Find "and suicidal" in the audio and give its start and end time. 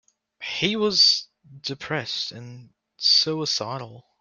2.31-4.07